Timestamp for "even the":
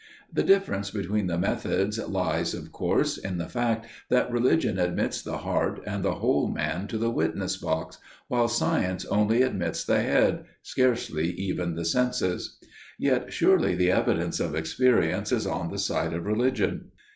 11.33-11.85